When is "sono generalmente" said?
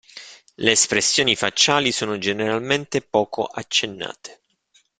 1.91-3.01